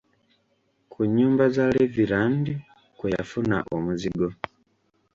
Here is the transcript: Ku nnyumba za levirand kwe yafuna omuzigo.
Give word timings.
Ku 0.91 0.99
nnyumba 1.07 1.43
za 1.55 1.65
levirand 1.75 2.45
kwe 2.97 3.07
yafuna 3.15 3.57
omuzigo. 3.75 4.27